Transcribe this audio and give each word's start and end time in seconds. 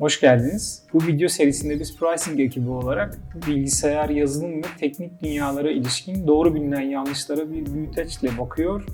Hoş 0.00 0.20
geldiniz. 0.20 0.82
Bu 0.92 1.06
video 1.06 1.28
serisinde 1.28 1.80
biz 1.80 1.96
pricing 1.96 2.40
ekibi 2.40 2.70
olarak 2.70 3.18
bilgisayar, 3.46 4.08
yazılım 4.08 4.58
ve 4.58 4.66
teknik 4.80 5.22
dünyalara 5.22 5.70
ilişkin 5.70 6.26
doğru 6.26 6.54
bilinen 6.54 6.80
yanlışlara 6.80 7.50
bir 7.52 7.74
büyüteçle 7.74 8.38
bakıyor. 8.38 8.84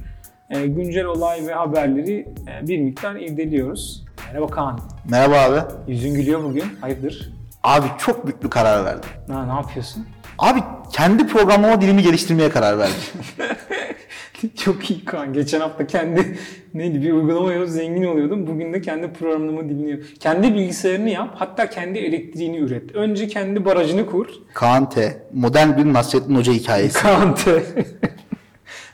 E, 0.50 0.66
güncel 0.66 1.04
olay 1.04 1.46
ve 1.46 1.54
haberleri 1.54 2.28
e, 2.48 2.68
bir 2.68 2.78
miktar 2.78 3.16
irdeliyoruz. 3.16 4.04
Merhaba 4.26 4.46
Kaan. 4.46 4.80
Merhaba 5.10 5.40
abi. 5.40 5.92
Yüzün 5.92 6.14
gülüyor 6.14 6.44
bugün. 6.44 6.64
Hayırdır? 6.80 7.32
Abi 7.62 7.86
çok 7.98 8.26
büyük 8.26 8.44
bir 8.44 8.50
karar 8.50 8.84
verdim. 8.84 9.10
Ha, 9.28 9.46
ne 9.46 9.52
yapıyorsun? 9.52 10.06
Abi 10.38 10.60
kendi 10.92 11.26
programlama 11.26 11.80
dilimi 11.80 12.02
geliştirmeye 12.02 12.50
karar 12.50 12.78
verdim. 12.78 12.94
Çok 14.56 14.90
iyi 14.90 15.04
Kaan. 15.04 15.32
Geçen 15.32 15.60
hafta 15.60 15.86
kendi 15.86 16.38
neydi 16.74 17.02
bir 17.02 17.12
uygulama 17.12 17.52
yapıp 17.52 17.68
zengin 17.68 18.04
oluyordum. 18.04 18.46
Bugün 18.46 18.72
de 18.72 18.80
kendi 18.80 19.12
programlama 19.12 19.68
dilini 19.68 19.90
yap. 19.90 20.00
Kendi 20.20 20.54
bilgisayarını 20.54 21.10
yap. 21.10 21.34
Hatta 21.34 21.70
kendi 21.70 21.98
elektriğini 21.98 22.58
üret. 22.58 22.94
Önce 22.94 23.28
kendi 23.28 23.64
barajını 23.64 24.06
kur. 24.06 24.26
Kaan 24.54 24.90
T. 24.90 25.22
Modern 25.32 25.76
bir 25.76 25.92
Nasrettin 25.92 26.34
Hoca 26.34 26.52
hikayesi. 26.52 26.98
Kaan 27.02 27.34
T. 27.44 27.62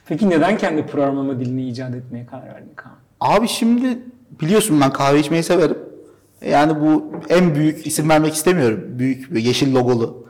Peki 0.06 0.30
neden 0.30 0.58
kendi 0.58 0.86
programlama 0.86 1.41
dilini 1.41 1.69
icat 1.69 1.94
etmeye 1.94 2.27
karar 2.27 2.46
verdin 2.46 2.72
Kaan? 2.77 2.92
Abi 3.20 3.48
şimdi 3.48 3.98
biliyorsun 4.41 4.80
ben 4.80 4.92
kahve 4.92 5.20
içmeyi 5.20 5.42
severim. 5.42 5.78
Yani 6.46 6.80
bu 6.80 7.12
en 7.28 7.55
büyük 7.55 7.86
isim 7.86 8.08
vermek 8.08 8.34
istemiyorum. 8.34 8.84
Büyük 8.88 9.44
yeşil 9.44 9.74
logolu 9.74 10.27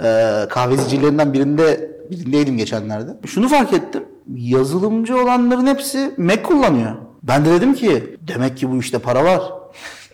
e, 0.00 0.04
kahve 0.50 0.76
zicirlerinden 0.76 1.32
birinde 1.32 1.90
birindeydim 2.10 2.56
geçenlerde. 2.56 3.10
Şunu 3.26 3.48
fark 3.48 3.72
ettim. 3.72 4.02
Yazılımcı 4.34 5.22
olanların 5.22 5.66
hepsi 5.66 6.14
Mac 6.16 6.42
kullanıyor. 6.42 6.92
Ben 7.22 7.44
de 7.44 7.50
dedim 7.50 7.74
ki 7.74 8.16
demek 8.28 8.56
ki 8.56 8.70
bu 8.70 8.78
işte 8.78 8.98
para 8.98 9.24
var. 9.24 9.42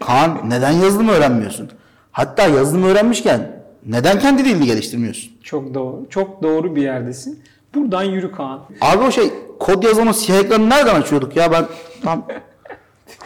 Kaan 0.00 0.50
neden 0.50 0.70
yazılım 0.72 1.08
öğrenmiyorsun? 1.08 1.70
Hatta 2.12 2.46
yazılım 2.46 2.82
öğrenmişken 2.82 3.62
neden 3.86 4.18
kendi 4.18 4.44
dilini 4.44 4.66
geliştirmiyorsun? 4.66 5.32
Çok 5.42 5.74
doğru. 5.74 6.06
Çok 6.10 6.42
doğru 6.42 6.76
bir 6.76 6.82
yerdesin. 6.82 7.42
Buradan 7.74 8.02
yürü 8.02 8.32
Kaan. 8.32 8.60
Abi 8.80 9.04
o 9.04 9.10
şey 9.10 9.30
kod 9.60 9.82
yazan 9.82 10.12
siyah 10.12 10.38
ekranı 10.38 10.70
nereden 10.70 10.94
açıyorduk 10.94 11.36
ya 11.36 11.52
ben 11.52 11.64
tam 12.02 12.26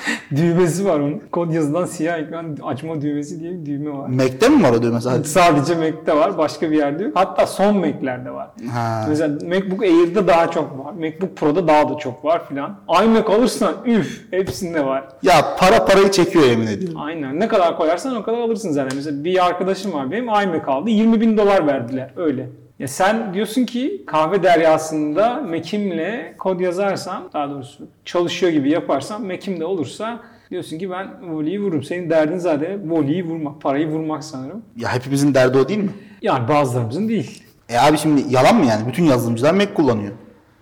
Düğmesi 0.36 0.84
var 0.86 1.00
onun. 1.00 1.22
Kod 1.32 1.52
yazılan 1.52 1.84
siyah 1.84 2.18
ekran 2.18 2.56
açma 2.64 3.00
düğmesi 3.00 3.40
diye 3.40 3.52
bir 3.52 3.66
düğme 3.66 3.98
var. 3.98 4.08
Mac'te 4.08 4.48
mi 4.48 4.62
var 4.62 4.72
o 4.72 4.82
düğme 4.82 5.00
sadece? 5.00 5.28
Sadece 5.28 5.74
Mac'te 5.74 6.16
var. 6.16 6.38
Başka 6.38 6.70
bir 6.70 6.76
yerde 6.76 7.02
yok. 7.04 7.12
Hatta 7.14 7.46
son 7.46 7.76
Mac'lerde 7.76 8.30
var. 8.30 8.48
Ha. 8.72 9.06
Mesela 9.08 9.38
MacBook 9.48 9.82
Air'de 9.82 10.26
daha 10.26 10.50
çok 10.50 10.78
var. 10.78 10.92
MacBook 10.92 11.36
Pro'da 11.36 11.68
daha 11.68 11.88
da 11.88 11.98
çok 11.98 12.24
var 12.24 12.48
filan. 12.48 12.76
iMac 13.04 13.26
alırsan 13.34 13.74
üf 13.86 14.22
hepsinde 14.30 14.84
var. 14.86 15.04
Ya 15.22 15.56
para 15.58 15.84
parayı 15.84 16.10
çekiyor 16.10 16.44
yemin 16.44 16.66
ediyorum. 16.66 17.00
Aynen. 17.00 17.40
Ne 17.40 17.48
kadar 17.48 17.76
koyarsan 17.76 18.16
o 18.16 18.22
kadar 18.22 18.38
alırsın 18.38 18.70
zaten. 18.72 18.96
Mesela 18.96 19.24
bir 19.24 19.46
arkadaşım 19.46 19.92
var 19.92 20.10
benim 20.10 20.24
iMac 20.24 20.62
aldı. 20.66 20.90
20 20.90 21.20
bin 21.20 21.36
dolar 21.36 21.66
verdiler. 21.66 22.10
Öyle. 22.16 22.48
Ya 22.78 22.88
sen 22.88 23.34
diyorsun 23.34 23.64
ki 23.64 24.02
kahve 24.06 24.42
deryasında 24.42 25.42
Mac'imle 25.42 26.34
kod 26.38 26.60
yazarsam, 26.60 27.28
daha 27.32 27.50
doğrusu 27.50 27.86
çalışıyor 28.04 28.52
gibi 28.52 28.70
yaparsam 28.70 29.26
Mac'imde 29.26 29.64
olursa 29.64 30.20
diyorsun 30.50 30.78
ki 30.78 30.90
ben 30.90 31.34
voleyi 31.34 31.60
vururum. 31.60 31.82
Senin 31.82 32.10
derdin 32.10 32.38
zaten 32.38 32.90
voleyi 32.90 33.24
vurmak, 33.24 33.60
parayı 33.60 33.88
vurmak 33.88 34.24
sanırım. 34.24 34.62
Ya 34.76 34.94
hepimizin 34.94 35.34
derdi 35.34 35.58
o 35.58 35.68
değil 35.68 35.78
mi? 35.78 35.90
Yani 36.22 36.48
bazılarımızın 36.48 37.08
değil. 37.08 37.42
E 37.68 37.78
abi 37.78 37.98
şimdi 37.98 38.22
yalan 38.30 38.56
mı 38.56 38.66
yani? 38.66 38.88
Bütün 38.88 39.04
yazılımcılar 39.04 39.54
Mac 39.54 39.74
kullanıyor. 39.74 40.12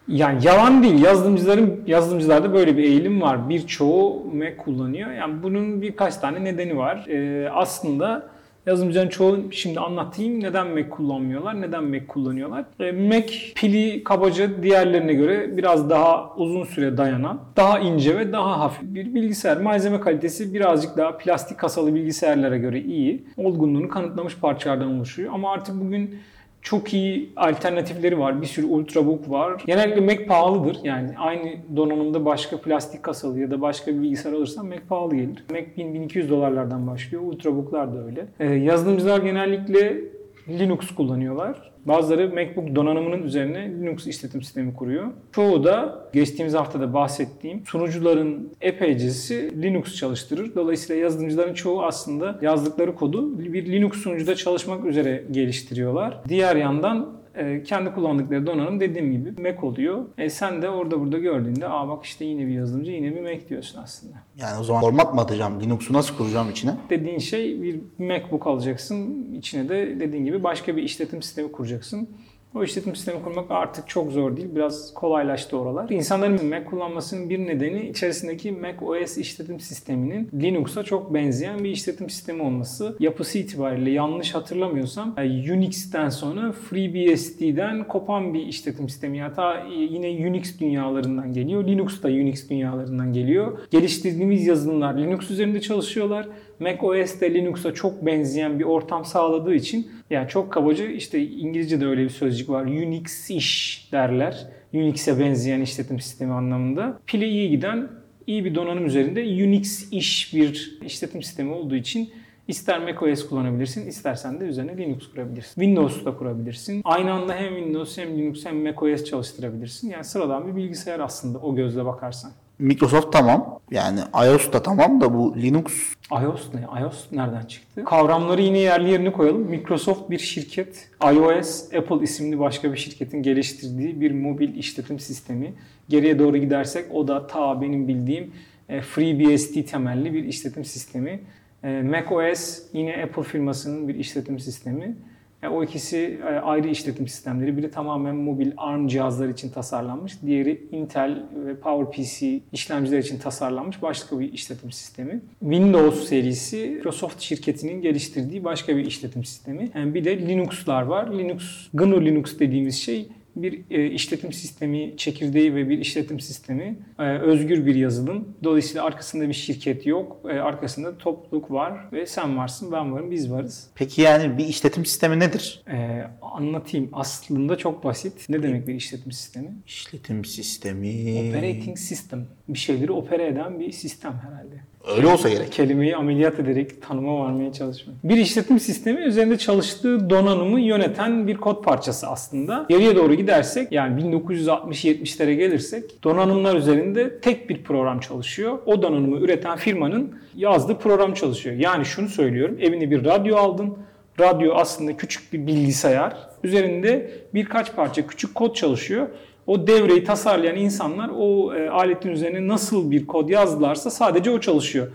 Yani 0.08 0.46
yalan 0.46 0.82
değil. 0.82 1.02
Yazılımcıların 1.02 1.80
yazılımcılarda 1.86 2.54
böyle 2.54 2.76
bir 2.76 2.84
eğilim 2.84 3.20
var. 3.22 3.48
Birçoğu 3.48 4.24
Mac 4.34 4.56
kullanıyor. 4.56 5.10
Yani 5.12 5.42
bunun 5.42 5.82
birkaç 5.82 6.16
tane 6.16 6.44
nedeni 6.44 6.76
var. 6.76 7.06
Ee, 7.08 7.50
aslında 7.50 8.28
yazılımcıların 8.66 9.08
çoğu 9.08 9.52
şimdi 9.52 9.80
anlatayım 9.80 10.40
neden 10.40 10.66
Mac 10.66 10.88
kullanmıyorlar, 10.88 11.60
neden 11.60 11.84
Mac 11.84 12.06
kullanıyorlar. 12.06 12.64
Ee, 12.80 12.92
Mac 12.92 13.32
pili 13.54 14.04
kabaca 14.04 14.62
diğerlerine 14.62 15.14
göre 15.14 15.56
biraz 15.56 15.90
daha 15.90 16.34
uzun 16.36 16.64
süre 16.64 16.96
dayanan, 16.96 17.40
daha 17.56 17.78
ince 17.78 18.18
ve 18.18 18.32
daha 18.32 18.60
hafif 18.60 18.94
bir 18.94 19.14
bilgisayar. 19.14 19.56
Malzeme 19.56 20.00
kalitesi 20.00 20.54
birazcık 20.54 20.96
daha 20.96 21.18
plastik 21.18 21.58
kasalı 21.58 21.94
bilgisayarlara 21.94 22.56
göre 22.56 22.80
iyi. 22.80 23.24
Olgunluğunu 23.36 23.88
kanıtlamış 23.88 24.38
parçalardan 24.38 24.96
oluşuyor. 24.96 25.32
Ama 25.34 25.52
artık 25.52 25.80
bugün 25.80 26.18
çok 26.62 26.94
iyi 26.94 27.32
alternatifleri 27.36 28.18
var. 28.18 28.42
Bir 28.42 28.46
sürü 28.46 28.66
ultrabook 28.66 29.30
var. 29.30 29.62
Genellikle 29.66 30.00
Mac 30.00 30.26
pahalıdır. 30.26 30.76
Yani 30.84 31.10
aynı 31.18 31.50
donanımda 31.76 32.24
başka 32.24 32.60
plastik 32.60 33.02
kasalı 33.02 33.40
ya 33.40 33.50
da 33.50 33.60
başka 33.60 33.94
bir 33.94 34.02
bilgisayar 34.02 34.32
alırsan 34.32 34.66
Mac 34.66 34.80
pahalı 34.88 35.16
gelir. 35.16 35.44
Mac 35.50 35.66
1000-1200 35.76 36.28
dolarlardan 36.28 36.86
başlıyor. 36.86 37.22
Ultrabooklar 37.26 37.94
da 37.94 38.04
öyle. 38.04 38.26
Ee, 38.40 38.46
yazılımcılar 38.46 39.22
genellikle 39.22 40.00
Linux 40.48 40.94
kullanıyorlar. 40.94 41.72
Bazıları 41.86 42.34
MacBook 42.34 42.76
donanımının 42.76 43.22
üzerine 43.22 43.70
Linux 43.70 44.06
işletim 44.06 44.42
sistemi 44.42 44.74
kuruyor. 44.74 45.06
Çoğu 45.32 45.64
da 45.64 46.04
geçtiğimiz 46.12 46.54
haftada 46.54 46.94
bahsettiğim 46.94 47.66
sunucuların 47.66 48.52
epeycesi 48.60 49.62
Linux 49.62 49.96
çalıştırır. 49.96 50.54
Dolayısıyla 50.54 51.02
yazılımcıların 51.02 51.54
çoğu 51.54 51.82
aslında 51.82 52.38
yazdıkları 52.42 52.94
kodu 52.94 53.38
bir 53.38 53.72
Linux 53.72 53.92
sunucuda 53.96 54.34
çalışmak 54.34 54.84
üzere 54.84 55.24
geliştiriyorlar. 55.30 56.20
Diğer 56.28 56.56
yandan 56.56 57.21
e, 57.34 57.62
kendi 57.62 57.94
kullandıkları 57.94 58.46
donanım 58.46 58.80
dediğim 58.80 59.12
gibi 59.12 59.42
Mac 59.42 59.66
oluyor. 59.66 60.04
E 60.18 60.30
sen 60.30 60.62
de 60.62 60.68
orada 60.68 61.00
burada 61.00 61.18
gördüğünde 61.18 61.68
aa 61.68 61.88
bak 61.88 62.04
işte 62.04 62.24
yine 62.24 62.46
bir 62.46 62.52
yazılımcı 62.52 62.90
yine 62.90 63.16
bir 63.16 63.20
Mac 63.20 63.48
diyorsun 63.48 63.80
aslında. 63.82 64.14
Yani 64.36 64.60
o 64.60 64.64
zaman 64.64 64.80
format 64.80 65.14
mı 65.14 65.20
atacağım? 65.20 65.60
Linux'u 65.60 65.92
nasıl 65.92 66.16
kuracağım 66.16 66.50
içine? 66.50 66.74
Dediğin 66.90 67.18
şey 67.18 67.62
bir 67.62 67.80
MacBook 67.98 68.46
alacaksın. 68.46 69.32
içine 69.34 69.68
de 69.68 70.00
dediğin 70.00 70.24
gibi 70.24 70.44
başka 70.44 70.76
bir 70.76 70.82
işletim 70.82 71.22
sistemi 71.22 71.52
kuracaksın. 71.52 72.08
O 72.54 72.64
işletim 72.64 72.96
sistemi 72.96 73.22
kurmak 73.22 73.50
artık 73.50 73.88
çok 73.88 74.12
zor 74.12 74.36
değil. 74.36 74.48
Biraz 74.54 74.94
kolaylaştı 74.94 75.58
oralar. 75.58 75.90
İnsanların 75.90 76.46
Mac 76.46 76.64
kullanmasının 76.64 77.30
bir 77.30 77.38
nedeni 77.38 77.88
içerisindeki 77.88 78.52
Mac 78.52 78.84
OS 78.84 79.18
işletim 79.18 79.60
sisteminin 79.60 80.30
Linux'a 80.34 80.82
çok 80.82 81.14
benzeyen 81.14 81.64
bir 81.64 81.70
işletim 81.70 82.10
sistemi 82.10 82.42
olması. 82.42 82.96
Yapısı 83.00 83.38
itibariyle 83.38 83.90
yanlış 83.90 84.34
hatırlamıyorsam 84.34 85.14
e, 85.18 85.52
Unix'ten 85.52 86.08
sonra 86.08 86.52
FreeBSD'den 86.52 87.88
kopan 87.88 88.34
bir 88.34 88.46
işletim 88.46 88.88
sistemi. 88.88 89.22
Hatta 89.22 89.66
yine 89.70 90.28
Unix 90.28 90.60
dünyalarından 90.60 91.32
geliyor. 91.32 91.66
Linux 91.66 92.02
da 92.02 92.08
Unix 92.08 92.50
dünyalarından 92.50 93.12
geliyor. 93.12 93.58
Geliştirdiğimiz 93.70 94.46
yazılımlar 94.46 94.98
Linux 94.98 95.30
üzerinde 95.30 95.60
çalışıyorlar. 95.60 96.28
Mac 96.60 96.86
OS'te 96.86 97.34
Linux'a 97.34 97.74
çok 97.74 98.06
benzeyen 98.06 98.58
bir 98.58 98.64
ortam 98.64 99.04
sağladığı 99.04 99.54
için 99.54 99.90
yani 100.12 100.28
çok 100.28 100.52
kabaca 100.52 100.86
işte 100.86 101.26
İngilizce'de 101.26 101.86
öyle 101.86 102.04
bir 102.04 102.08
sözcük 102.08 102.48
var. 102.48 102.64
Unix-ish 102.64 103.92
derler. 103.92 104.46
Unix'e 104.72 105.20
benzeyen 105.20 105.60
işletim 105.60 106.00
sistemi 106.00 106.32
anlamında. 106.32 106.98
Pili 107.06 107.24
iyi 107.24 107.50
giden 107.50 107.88
iyi 108.26 108.44
bir 108.44 108.54
donanım 108.54 108.86
üzerinde 108.86 109.24
Unix-ish 109.24 110.36
bir 110.36 110.78
işletim 110.84 111.22
sistemi 111.22 111.52
olduğu 111.52 111.76
için 111.76 112.10
İster 112.48 112.82
macOS 112.82 113.28
kullanabilirsin, 113.28 113.86
istersen 113.86 114.40
de 114.40 114.44
üzerine 114.44 114.76
Linux 114.76 115.10
kurabilirsin. 115.10 115.60
Windows 115.60 116.04
da 116.04 116.16
kurabilirsin. 116.16 116.80
Aynı 116.84 117.12
anda 117.12 117.34
hem 117.34 117.54
Windows 117.54 117.98
hem 117.98 118.18
Linux 118.18 118.46
hem 118.46 118.62
macOS 118.62 119.04
çalıştırabilirsin. 119.04 119.90
Yani 119.90 120.04
sıradan 120.04 120.48
bir 120.48 120.56
bilgisayar 120.56 121.00
aslında 121.00 121.38
o 121.38 121.54
gözle 121.54 121.84
bakarsan. 121.84 122.32
Microsoft 122.62 123.12
tamam. 123.12 123.60
Yani 123.70 124.00
iOS 124.26 124.52
da 124.52 124.62
tamam 124.62 125.00
da 125.00 125.14
bu 125.14 125.36
Linux 125.36 125.64
iOS 126.10 126.54
ne? 126.54 126.80
iOS 126.80 127.12
nereden 127.12 127.42
çıktı? 127.42 127.84
Kavramları 127.84 128.42
yine 128.42 128.58
yerli 128.58 128.90
yerine 128.90 129.12
koyalım. 129.12 129.42
Microsoft 129.42 130.10
bir 130.10 130.18
şirket. 130.18 130.88
iOS, 131.12 131.74
Apple 131.74 132.02
isimli 132.02 132.38
başka 132.38 132.72
bir 132.72 132.76
şirketin 132.76 133.22
geliştirdiği 133.22 134.00
bir 134.00 134.10
mobil 134.10 134.54
işletim 134.54 134.98
sistemi. 134.98 135.54
Geriye 135.88 136.18
doğru 136.18 136.36
gidersek 136.36 136.94
o 136.94 137.08
da 137.08 137.26
ta 137.26 137.60
benim 137.60 137.88
bildiğim 137.88 138.32
e, 138.68 138.80
FreeBSD 138.80 139.62
temelli 139.70 140.14
bir 140.14 140.24
işletim 140.24 140.64
sistemi. 140.64 141.20
E, 141.64 141.82
macOS 141.82 142.62
yine 142.72 143.02
Apple 143.02 143.22
firmasının 143.22 143.88
bir 143.88 143.94
işletim 143.94 144.38
sistemi. 144.38 144.96
E, 145.42 145.48
o 145.48 145.64
ikisi 145.64 146.18
ayrı 146.42 146.68
işletim 146.68 147.08
sistemleri. 147.08 147.56
Biri 147.56 147.70
tamamen 147.70 148.16
mobil 148.16 148.52
ARM 148.56 148.86
cihazlar 148.86 149.28
için 149.28 149.50
tasarlanmış. 149.50 150.22
Diğeri 150.26 150.66
Intel 150.72 151.22
ve 151.46 151.56
PowerPC 151.56 152.40
işlemciler 152.52 152.98
için 152.98 153.18
tasarlanmış 153.18 153.82
başka 153.82 154.20
bir 154.20 154.32
işletim 154.32 154.72
sistemi. 154.72 155.20
Windows 155.40 156.08
serisi 156.08 156.72
Microsoft 156.76 157.20
şirketinin 157.20 157.82
geliştirdiği 157.82 158.44
başka 158.44 158.76
bir 158.76 158.86
işletim 158.86 159.24
sistemi. 159.24 159.70
Yani 159.74 159.94
bir 159.94 160.04
de 160.04 160.26
Linux'lar 160.26 160.82
var. 160.82 161.18
Linux, 161.18 161.68
GNU 161.74 162.04
Linux 162.04 162.38
dediğimiz 162.38 162.76
şey 162.82 163.08
bir 163.36 163.64
e, 163.70 163.90
işletim 163.90 164.32
sistemi 164.32 164.96
çekirdeği 164.96 165.54
ve 165.54 165.68
bir 165.68 165.78
işletim 165.78 166.20
sistemi 166.20 166.78
e, 166.98 167.18
özgür 167.18 167.66
bir 167.66 167.74
yazılım. 167.74 168.36
Dolayısıyla 168.44 168.84
arkasında 168.84 169.28
bir 169.28 169.34
şirket 169.34 169.86
yok. 169.86 170.20
E, 170.24 170.32
arkasında 170.32 170.98
topluluk 170.98 171.50
var 171.50 171.92
ve 171.92 172.06
sen 172.06 172.36
varsın, 172.36 172.72
ben 172.72 172.92
varım, 172.92 173.10
biz 173.10 173.30
varız. 173.30 173.70
Peki 173.74 174.02
yani 174.02 174.38
bir 174.38 174.44
işletim 174.44 174.86
sistemi 174.86 175.18
nedir? 175.18 175.62
E, 175.72 176.02
anlatayım. 176.22 176.88
Aslında 176.92 177.56
çok 177.56 177.84
basit. 177.84 178.28
Ne 178.28 178.42
demek 178.42 178.68
bir 178.68 178.74
işletim 178.74 179.12
sistemi? 179.12 179.50
İşletim 179.66 180.24
sistemi. 180.24 180.88
Operating 181.28 181.78
system. 181.78 182.26
Bir 182.48 182.58
şeyleri 182.58 182.92
opere 182.92 183.26
eden 183.26 183.60
bir 183.60 183.72
sistem 183.72 184.20
herhalde. 184.24 184.71
Öyle 184.96 185.06
olsa 185.06 185.28
gerek. 185.28 185.52
kelimeyi 185.52 185.96
ameliyat 185.96 186.40
ederek 186.40 186.82
tanıma 186.82 187.18
varmaya 187.18 187.52
çalışmak. 187.52 187.96
Bir 188.04 188.16
işletim 188.16 188.60
sistemi 188.60 189.00
üzerinde 189.00 189.38
çalıştığı 189.38 190.10
donanımı 190.10 190.60
yöneten 190.60 191.26
bir 191.26 191.36
kod 191.36 191.64
parçası 191.64 192.06
aslında. 192.06 192.66
Geriye 192.68 192.96
doğru 192.96 193.14
gidersek 193.14 193.72
yani 193.72 194.02
1960-70'lere 194.02 195.32
gelirsek 195.32 196.04
donanımlar 196.04 196.56
üzerinde 196.56 197.20
tek 197.20 197.50
bir 197.50 197.62
program 197.62 198.00
çalışıyor. 198.00 198.58
O 198.66 198.82
donanımı 198.82 199.16
üreten 199.16 199.56
firmanın 199.56 200.14
yazdığı 200.36 200.78
program 200.78 201.14
çalışıyor. 201.14 201.56
Yani 201.56 201.84
şunu 201.84 202.08
söylüyorum 202.08 202.56
evine 202.60 202.90
bir 202.90 203.04
radyo 203.04 203.36
aldın. 203.36 203.76
Radyo 204.20 204.54
aslında 204.54 204.96
küçük 204.96 205.32
bir 205.32 205.46
bilgisayar. 205.46 206.16
Üzerinde 206.44 207.10
birkaç 207.34 207.76
parça 207.76 208.06
küçük 208.06 208.34
kod 208.34 208.54
çalışıyor. 208.54 209.08
O 209.46 209.66
devreyi 209.66 210.04
tasarlayan 210.04 210.56
insanlar 210.56 211.10
o 211.16 211.54
e, 211.54 211.68
aletin 211.68 212.10
üzerine 212.10 212.48
nasıl 212.48 212.90
bir 212.90 213.06
kod 213.06 213.28
yazdılarsa 213.28 213.90
sadece 213.90 214.30
o 214.30 214.40
çalışıyor. 214.40 214.88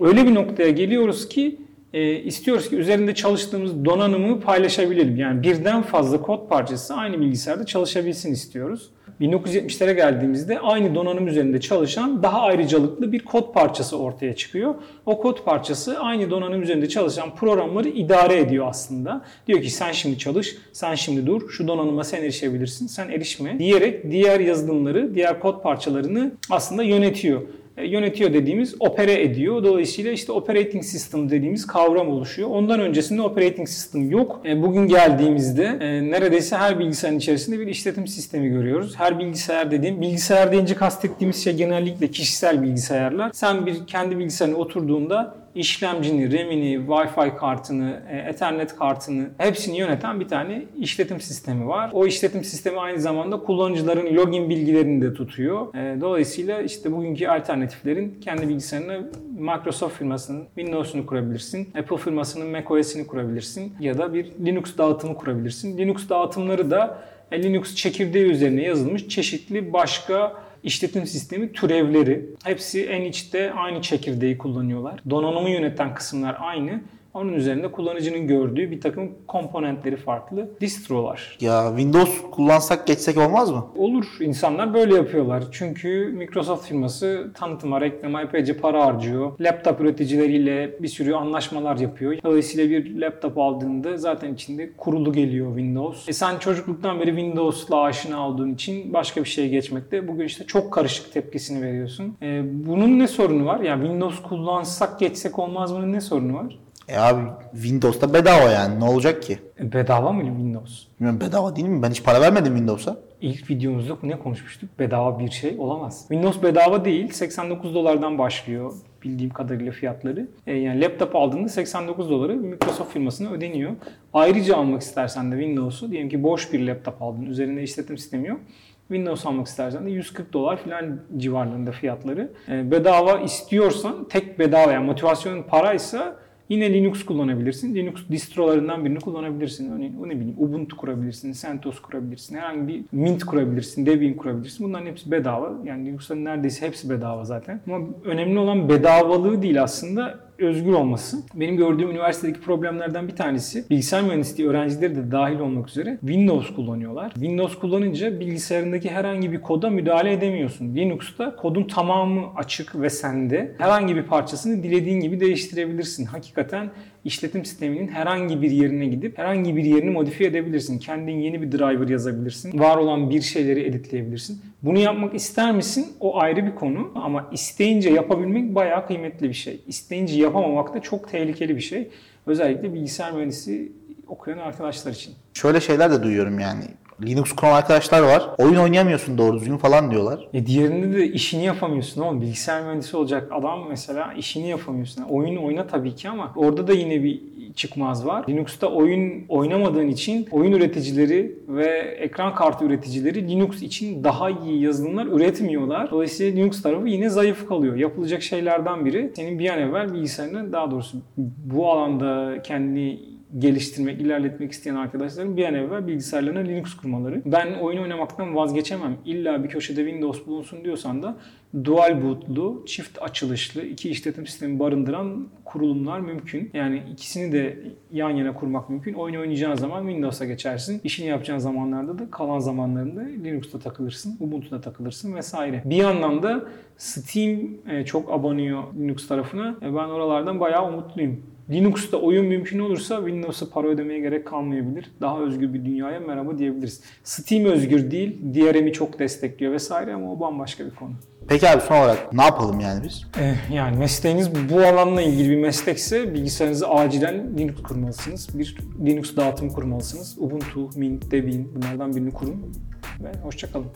Öyle 0.00 0.26
bir 0.26 0.34
noktaya 0.34 0.70
geliyoruz 0.70 1.28
ki 1.28 1.56
e, 1.92 2.14
istiyoruz 2.16 2.68
ki 2.68 2.76
üzerinde 2.76 3.14
çalıştığımız 3.14 3.84
donanımı 3.84 4.40
paylaşabilelim. 4.40 5.16
Yani 5.16 5.42
birden 5.42 5.82
fazla 5.82 6.22
kod 6.22 6.48
parçası 6.48 6.94
aynı 6.94 7.20
bilgisayarda 7.20 7.66
çalışabilsin 7.66 8.32
istiyoruz. 8.32 8.90
1970'lere 9.20 9.92
geldiğimizde 9.92 10.60
aynı 10.60 10.94
donanım 10.94 11.28
üzerinde 11.28 11.60
çalışan 11.60 12.22
daha 12.22 12.40
ayrıcalıklı 12.40 13.12
bir 13.12 13.24
kod 13.24 13.52
parçası 13.52 13.98
ortaya 13.98 14.36
çıkıyor. 14.36 14.74
O 15.06 15.20
kod 15.20 15.44
parçası 15.44 15.98
aynı 15.98 16.30
donanım 16.30 16.62
üzerinde 16.62 16.88
çalışan 16.88 17.34
programları 17.34 17.88
idare 17.88 18.38
ediyor 18.38 18.66
aslında. 18.68 19.24
Diyor 19.46 19.62
ki 19.62 19.70
sen 19.70 19.92
şimdi 19.92 20.18
çalış, 20.18 20.56
sen 20.72 20.94
şimdi 20.94 21.26
dur, 21.26 21.50
şu 21.50 21.68
donanıma 21.68 22.04
sen 22.04 22.22
erişebilirsin, 22.22 22.86
sen 22.86 23.08
erişme 23.08 23.58
diyerek 23.58 24.10
diğer 24.10 24.40
yazılımları, 24.40 25.14
diğer 25.14 25.40
kod 25.40 25.62
parçalarını 25.62 26.32
aslında 26.50 26.82
yönetiyor 26.82 27.42
yönetiyor 27.84 28.32
dediğimiz 28.32 28.74
opere 28.80 29.22
ediyor. 29.22 29.64
Dolayısıyla 29.64 30.12
işte 30.12 30.32
operating 30.32 30.84
system 30.84 31.30
dediğimiz 31.30 31.66
kavram 31.66 32.08
oluşuyor. 32.08 32.48
Ondan 32.50 32.80
öncesinde 32.80 33.22
operating 33.22 33.68
system 33.68 34.10
yok. 34.10 34.40
E, 34.44 34.62
Bugün 34.62 34.86
geldiğimizde 34.86 35.64
e, 35.80 36.10
neredeyse 36.10 36.56
her 36.56 36.78
bilgisayarın 36.78 37.18
içerisinde 37.18 37.60
bir 37.60 37.66
işletim 37.66 38.06
sistemi 38.06 38.48
görüyoruz. 38.48 38.94
Her 38.98 39.18
bilgisayar 39.18 39.70
dediğim, 39.70 40.00
bilgisayar 40.00 40.52
deyince 40.52 40.74
kastettiğimiz 40.74 41.44
şey 41.44 41.56
genellikle 41.56 42.10
kişisel 42.10 42.62
bilgisayarlar. 42.62 43.30
Sen 43.34 43.66
bir 43.66 43.86
kendi 43.86 44.18
bilgisayarına 44.18 44.58
oturduğunda 44.58 45.34
işlemcini, 45.58 46.38
RAM'ini, 46.38 46.74
Wi-Fi 46.74 47.36
kartını, 47.36 48.02
e, 48.10 48.16
Ethernet 48.18 48.76
kartını 48.76 49.28
hepsini 49.38 49.78
yöneten 49.78 50.20
bir 50.20 50.28
tane 50.28 50.62
işletim 50.78 51.20
sistemi 51.20 51.68
var. 51.68 51.90
O 51.92 52.06
işletim 52.06 52.44
sistemi 52.44 52.80
aynı 52.80 53.00
zamanda 53.00 53.40
kullanıcıların 53.40 54.16
login 54.16 54.50
bilgilerini 54.50 55.02
de 55.02 55.14
tutuyor. 55.14 55.74
E, 55.74 56.00
Dolayısıyla 56.00 56.62
işte 56.62 56.92
bugünkü 56.92 57.26
alternatiflerin 57.26 58.20
kendi 58.20 58.48
bilgisayarına 58.48 58.98
Microsoft 59.38 59.98
firmasının 59.98 60.44
Windows'unu 60.54 61.06
kurabilirsin. 61.06 61.68
Apple 61.78 61.96
firmasının 61.96 62.46
macOS'ini 62.46 63.06
kurabilirsin. 63.06 63.72
Ya 63.80 63.98
da 63.98 64.14
bir 64.14 64.26
Linux 64.46 64.78
dağıtımı 64.78 65.14
kurabilirsin. 65.14 65.78
Linux 65.78 66.08
dağıtımları 66.08 66.70
da 66.70 66.98
e, 67.32 67.42
Linux 67.42 67.74
çekirdeği 67.74 68.24
üzerine 68.30 68.62
yazılmış 68.62 69.08
çeşitli 69.08 69.72
başka 69.72 70.47
işletim 70.68 71.06
sistemi 71.06 71.52
türevleri. 71.52 72.26
Hepsi 72.44 72.86
en 72.86 73.02
içte 73.02 73.52
aynı 73.52 73.82
çekirdeği 73.82 74.38
kullanıyorlar. 74.38 75.00
Donanımı 75.10 75.50
yöneten 75.50 75.94
kısımlar 75.94 76.36
aynı. 76.40 76.80
Onun 77.14 77.32
üzerinde 77.32 77.72
kullanıcının 77.72 78.26
gördüğü 78.26 78.70
bir 78.70 78.80
takım 78.80 79.12
komponentleri 79.28 79.96
farklı 79.96 80.50
distrolar. 80.60 81.36
Ya 81.40 81.66
Windows 81.68 82.20
kullansak 82.30 82.86
geçsek 82.86 83.18
olmaz 83.18 83.50
mı? 83.50 83.66
Olur. 83.76 84.04
İnsanlar 84.20 84.74
böyle 84.74 84.94
yapıyorlar. 84.94 85.44
Çünkü 85.52 86.12
Microsoft 86.16 86.68
firması 86.68 87.30
tanıtıma, 87.34 87.80
reklama 87.80 88.22
epeyce 88.22 88.56
para 88.56 88.84
harcıyor. 88.86 89.32
Laptop 89.40 89.80
üreticileriyle 89.80 90.82
bir 90.82 90.88
sürü 90.88 91.14
anlaşmalar 91.14 91.76
yapıyor. 91.76 92.16
Dolayısıyla 92.24 92.70
bir 92.70 93.00
laptop 93.00 93.38
aldığında 93.38 93.96
zaten 93.96 94.34
içinde 94.34 94.70
kurulu 94.76 95.12
geliyor 95.12 95.56
Windows. 95.56 96.08
E 96.08 96.12
sen 96.12 96.38
çocukluktan 96.38 97.00
beri 97.00 97.10
Windows'la 97.10 97.80
aşina 97.82 98.28
olduğun 98.28 98.54
için 98.54 98.92
başka 98.92 99.24
bir 99.24 99.28
şeye 99.28 99.48
geçmekte 99.48 100.08
bugün 100.08 100.24
işte 100.24 100.46
çok 100.46 100.72
karışık 100.72 101.12
tepkisini 101.12 101.62
veriyorsun. 101.62 102.16
E, 102.22 102.42
bunun 102.66 102.98
ne 102.98 103.06
sorunu 103.08 103.46
var? 103.46 103.60
Yani 103.60 103.80
Windows 103.82 104.22
kullansak 104.22 105.00
geçsek 105.00 105.38
olmaz 105.38 105.72
mı? 105.72 105.92
Ne 105.92 106.00
sorunu 106.00 106.34
var? 106.34 106.58
E 106.88 106.98
abi 106.98 107.22
Windows'ta 107.52 108.14
bedava 108.14 108.50
yani 108.50 108.80
ne 108.80 108.84
olacak 108.84 109.22
ki? 109.22 109.38
E, 109.60 109.72
bedava 109.72 110.12
mı 110.12 110.22
Windows? 110.24 110.86
Bilmiyorum 111.00 111.20
bedava 111.20 111.56
değil 111.56 111.68
mi? 111.68 111.82
Ben 111.82 111.90
hiç 111.90 112.02
para 112.02 112.20
vermedim 112.20 112.52
Windows'a. 112.52 112.96
İlk 113.20 113.50
videomuzda 113.50 113.96
ne 114.02 114.18
konuşmuştuk? 114.18 114.78
Bedava 114.78 115.18
bir 115.18 115.30
şey 115.30 115.56
olamaz. 115.58 116.00
Windows 116.00 116.42
bedava 116.42 116.84
değil. 116.84 117.12
89 117.12 117.74
dolardan 117.74 118.18
başlıyor 118.18 118.72
bildiğim 119.04 119.32
kadarıyla 119.32 119.72
fiyatları. 119.72 120.28
E, 120.46 120.54
yani 120.54 120.80
laptop 120.80 121.16
aldığında 121.16 121.48
89 121.48 122.10
doları 122.10 122.36
Microsoft 122.36 122.92
firmasına 122.92 123.30
ödeniyor. 123.30 123.72
Ayrıca 124.12 124.56
almak 124.56 124.82
istersen 124.82 125.32
de 125.32 125.36
Windows'u 125.36 125.90
diyelim 125.90 126.08
ki 126.08 126.22
boş 126.22 126.52
bir 126.52 126.66
laptop 126.66 127.02
aldın. 127.02 127.22
Üzerinde 127.26 127.62
işletim 127.62 127.98
sistemi 127.98 128.28
yok. 128.28 128.40
Windows 128.88 129.26
almak 129.26 129.46
istersen 129.46 129.86
de 129.86 129.90
140 129.90 130.32
dolar 130.32 130.56
falan 130.56 131.00
civarlarında 131.16 131.72
fiyatları. 131.72 132.30
E, 132.48 132.70
bedava 132.70 133.18
istiyorsan 133.18 134.08
tek 134.08 134.38
bedava 134.38 134.72
yani 134.72 134.86
motivasyonun 134.86 135.42
paraysa 135.42 136.16
Yine 136.48 136.72
Linux 136.72 137.04
kullanabilirsin. 137.04 137.74
Linux 137.74 137.94
distrolarından 138.10 138.84
birini 138.84 138.98
kullanabilirsin. 139.00 139.72
Örneğin 139.72 139.96
o 140.02 140.08
ne 140.08 140.16
bileyim 140.16 140.36
Ubuntu 140.38 140.76
kurabilirsin, 140.76 141.32
CentOS 141.32 141.80
kurabilirsin, 141.80 142.36
herhangi 142.36 142.68
bir 142.68 142.84
Mint 142.92 143.24
kurabilirsin, 143.24 143.86
Debian 143.86 144.14
kurabilirsin. 144.14 144.66
Bunların 144.66 144.86
hepsi 144.86 145.10
bedava. 145.10 145.58
Yani 145.64 145.86
Linux'ların 145.86 146.24
neredeyse 146.24 146.66
hepsi 146.66 146.90
bedava 146.90 147.24
zaten. 147.24 147.60
Ama 147.66 147.86
önemli 148.04 148.38
olan 148.38 148.68
bedavalığı 148.68 149.42
değil 149.42 149.62
aslında 149.62 150.27
özgür 150.38 150.72
olması. 150.72 151.16
Benim 151.34 151.56
gördüğüm 151.56 151.90
üniversitedeki 151.90 152.40
problemlerden 152.40 153.08
bir 153.08 153.16
tanesi 153.16 153.70
bilgisayar 153.70 154.02
mühendisliği 154.02 154.48
öğrencileri 154.48 154.96
de 154.96 155.10
dahil 155.10 155.38
olmak 155.38 155.68
üzere 155.68 155.98
Windows 156.00 156.54
kullanıyorlar. 156.54 157.10
Windows 157.14 157.58
kullanınca 157.58 158.20
bilgisayarındaki 158.20 158.90
herhangi 158.90 159.32
bir 159.32 159.40
koda 159.40 159.70
müdahale 159.70 160.12
edemiyorsun. 160.12 160.76
Linux'ta 160.76 161.36
kodun 161.36 161.64
tamamı 161.64 162.20
açık 162.36 162.80
ve 162.80 162.90
sende. 162.90 163.54
Herhangi 163.58 163.96
bir 163.96 164.02
parçasını 164.02 164.62
dilediğin 164.62 165.00
gibi 165.00 165.20
değiştirebilirsin. 165.20 166.04
Hakikaten 166.04 166.70
işletim 167.04 167.44
sisteminin 167.44 167.88
herhangi 167.88 168.42
bir 168.42 168.50
yerine 168.50 168.86
gidip 168.86 169.18
herhangi 169.18 169.56
bir 169.56 169.64
yerini 169.64 169.90
modifiye 169.90 170.30
edebilirsin. 170.30 170.78
Kendin 170.78 171.18
yeni 171.18 171.42
bir 171.42 171.52
driver 171.52 171.88
yazabilirsin. 171.88 172.58
Var 172.58 172.76
olan 172.76 173.10
bir 173.10 173.22
şeyleri 173.22 173.64
editleyebilirsin. 173.64 174.40
Bunu 174.62 174.78
yapmak 174.78 175.14
ister 175.14 175.52
misin? 175.52 175.86
O 176.00 176.18
ayrı 176.18 176.46
bir 176.46 176.54
konu 176.54 176.92
ama 176.94 177.28
isteyince 177.32 177.90
yapabilmek 177.90 178.54
bayağı 178.54 178.86
kıymetli 178.86 179.28
bir 179.28 179.34
şey. 179.34 179.60
İsteyince 179.66 180.16
yapamamak 180.16 180.74
da 180.74 180.80
çok 180.80 181.10
tehlikeli 181.10 181.56
bir 181.56 181.60
şey. 181.60 181.88
Özellikle 182.26 182.74
bilgisayar 182.74 183.12
mühendisi 183.12 183.72
okuyan 184.08 184.38
arkadaşlar 184.38 184.92
için. 184.92 185.14
Şöyle 185.34 185.60
şeyler 185.60 185.90
de 185.90 186.02
duyuyorum 186.02 186.38
yani. 186.38 186.64
Linux 187.06 187.32
kuran 187.32 187.52
arkadaşlar 187.52 188.02
var. 188.02 188.30
Oyun 188.38 188.56
oynayamıyorsun 188.56 189.18
doğru 189.18 189.36
düzgün 189.36 189.56
falan 189.56 189.90
diyorlar. 189.90 190.28
E 190.34 190.46
diğerinde 190.46 190.96
de 190.96 191.06
işini 191.06 191.44
yapamıyorsun 191.44 192.02
oğlum. 192.02 192.20
Bilgisayar 192.20 192.62
mühendisi 192.62 192.96
olacak 192.96 193.32
adam 193.32 193.68
mesela 193.68 194.12
işini 194.12 194.48
yapamıyorsun. 194.48 195.02
Oyun 195.02 195.36
oyna 195.36 195.66
tabii 195.66 195.94
ki 195.94 196.08
ama 196.08 196.32
orada 196.36 196.66
da 196.66 196.72
yine 196.72 197.02
bir 197.02 197.20
çıkmaz 197.54 198.06
var. 198.06 198.24
Linux'ta 198.28 198.66
oyun 198.66 199.24
oynamadığın 199.28 199.88
için 199.88 200.26
oyun 200.30 200.52
üreticileri 200.52 201.38
ve 201.48 201.96
ekran 202.00 202.34
kartı 202.34 202.64
üreticileri 202.64 203.28
Linux 203.28 203.62
için 203.62 204.04
daha 204.04 204.30
iyi 204.30 204.62
yazılımlar 204.62 205.06
üretmiyorlar. 205.06 205.90
Dolayısıyla 205.90 206.32
Linux 206.32 206.62
tarafı 206.62 206.88
yine 206.88 207.08
zayıf 207.08 207.48
kalıyor. 207.48 207.76
Yapılacak 207.76 208.22
şeylerden 208.22 208.84
biri 208.84 209.12
senin 209.16 209.38
bir 209.38 209.50
an 209.50 209.58
evvel 209.58 209.94
bilgisayarını 209.94 210.52
daha 210.52 210.70
doğrusu 210.70 210.98
bu 211.16 211.70
alanda 211.70 212.42
kendini 212.42 213.17
geliştirmek, 213.38 214.00
ilerletmek 214.00 214.52
isteyen 214.52 214.74
arkadaşların 214.74 215.36
bir 215.36 215.44
an 215.44 215.54
evvel 215.54 215.86
bilgisayarlarına 215.86 216.38
Linux 216.38 216.74
kurmaları. 216.74 217.22
Ben 217.26 217.52
oyun 217.54 217.82
oynamaktan 217.82 218.34
vazgeçemem. 218.34 218.96
İlla 219.04 219.44
bir 219.44 219.48
köşede 219.48 219.84
Windows 219.84 220.26
bulunsun 220.26 220.64
diyorsan 220.64 221.02
da 221.02 221.16
dual 221.64 222.02
bootlu, 222.02 222.62
çift 222.66 223.02
açılışlı, 223.02 223.62
iki 223.62 223.90
işletim 223.90 224.26
sistemi 224.26 224.58
barındıran 224.58 225.26
kurulumlar 225.44 226.00
mümkün. 226.00 226.50
Yani 226.54 226.82
ikisini 226.92 227.32
de 227.32 227.58
yan 227.92 228.10
yana 228.10 228.34
kurmak 228.34 228.70
mümkün. 228.70 228.94
Oyun 228.94 229.20
oynayacağın 229.20 229.54
zaman 229.54 229.86
Windows'a 229.86 230.24
geçersin. 230.24 230.80
İşini 230.84 231.06
yapacağın 231.06 231.38
zamanlarda 231.38 231.98
da 231.98 232.10
kalan 232.10 232.38
zamanlarında 232.38 233.00
Linux'ta 233.00 233.58
takılırsın, 233.58 234.16
Ubuntu'da 234.20 234.60
takılırsın 234.60 235.14
vesaire. 235.14 235.62
Bir 235.64 235.76
yandan 235.76 236.22
da 236.22 236.44
Steam 236.76 237.40
e, 237.70 237.84
çok 237.84 238.12
abanıyor 238.12 238.62
Linux 238.78 239.08
tarafına. 239.08 239.56
E, 239.62 239.64
Ben 239.64 239.88
oralardan 239.88 240.40
bayağı 240.40 240.68
umutluyum. 240.68 241.22
Linux'ta 241.50 241.96
oyun 241.96 242.26
mümkün 242.26 242.58
olursa 242.58 242.96
Windows'a 242.96 243.50
para 243.50 243.68
ödemeye 243.68 244.00
gerek 244.00 244.26
kalmayabilir. 244.26 244.90
Daha 245.00 245.20
özgür 245.20 245.54
bir 245.54 245.64
dünyaya 245.64 246.00
merhaba 246.00 246.38
diyebiliriz. 246.38 246.82
Steam 247.04 247.44
özgür 247.44 247.90
değil, 247.90 248.18
DRM'i 248.34 248.72
çok 248.72 248.98
destekliyor 248.98 249.52
vesaire 249.52 249.94
ama 249.94 250.12
o 250.12 250.20
bambaşka 250.20 250.64
bir 250.64 250.70
konu. 250.70 250.92
Peki 251.28 251.48
abi 251.48 251.60
son 251.60 251.76
olarak 251.76 252.12
ne 252.12 252.22
yapalım 252.22 252.60
yani 252.60 252.84
biz? 252.84 253.06
Eh, 253.20 253.54
yani 253.54 253.76
mesleğiniz 253.76 254.30
bu 254.50 254.60
alanla 254.60 255.02
ilgili 255.02 255.30
bir 255.30 255.42
meslekse 255.42 256.14
bilgisayarınızı 256.14 256.68
acilen 256.68 257.38
Linux 257.38 257.62
kurmalısınız. 257.62 258.38
Bir 258.38 258.56
Linux 258.86 259.16
dağıtım 259.16 259.48
kurmalısınız. 259.48 260.18
Ubuntu, 260.18 260.70
Mint, 260.76 261.10
Debian 261.10 261.46
bunlardan 261.54 261.96
birini 261.96 262.10
kurun 262.10 262.52
ve 263.00 263.12
hoşçakalın. 263.22 263.66